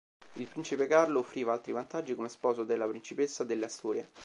Il 0.37 0.47
principe 0.47 0.87
Carlo 0.87 1.19
offriva 1.19 1.53
altri 1.53 1.73
vantaggi 1.73 2.15
come 2.15 2.27
sposo 2.27 2.63
della 2.63 2.87
principessa 2.87 3.43
delle 3.43 3.65
Asturie. 3.65 4.09